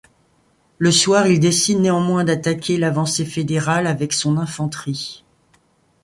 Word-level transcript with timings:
Le 0.79 0.89
soir, 0.91 1.27
il 1.27 1.39
décide 1.39 1.77
néanmoins 1.81 2.23
d'attaquer 2.23 2.79
l'avancée 2.79 3.23
fédérale 3.23 3.85
avec 3.85 4.13
son 4.13 4.37
infanterie. 4.37 5.23